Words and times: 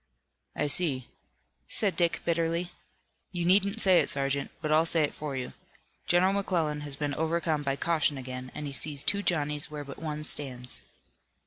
"I 0.55 0.65
see," 0.65 1.09
said 1.69 1.95
Dick 1.95 2.21
bitterly. 2.25 2.71
"You 3.31 3.45
needn't 3.45 3.79
say 3.79 3.99
it, 3.99 4.09
sergeant, 4.09 4.49
but 4.59 4.71
I'll 4.71 4.87
say 4.87 5.03
it 5.03 5.13
for 5.13 5.35
you. 5.35 5.53
General 6.07 6.33
McClellan 6.33 6.81
has 6.81 6.95
been 6.95 7.13
overcome 7.13 7.61
by 7.61 7.75
caution 7.75 8.17
again, 8.17 8.51
and 8.55 8.65
he 8.65 8.73
sees 8.73 9.03
two 9.03 9.21
Johnnies 9.21 9.69
where 9.69 9.83
but 9.83 9.99
one 9.99 10.25
stands." 10.25 10.81